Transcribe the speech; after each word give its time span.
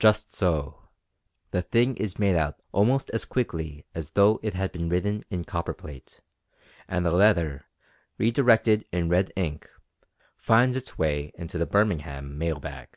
Just 0.00 0.32
so 0.34 0.88
the 1.52 1.62
thing 1.62 1.96
is 1.96 2.18
made 2.18 2.34
out 2.34 2.60
almost 2.72 3.10
as 3.10 3.24
quickly 3.24 3.86
as 3.94 4.10
though 4.18 4.40
it 4.42 4.54
had 4.54 4.72
been 4.72 4.88
written 4.88 5.24
in 5.30 5.44
copperplate, 5.44 6.20
and 6.88 7.06
the 7.06 7.12
letter, 7.12 7.66
redirected 8.18 8.84
in 8.90 9.08
red 9.08 9.30
ink, 9.36 9.70
finds 10.36 10.76
its 10.76 10.98
way 10.98 11.30
into 11.36 11.58
the 11.58 11.66
Birmingham 11.66 12.36
mail 12.36 12.58
bag. 12.58 12.88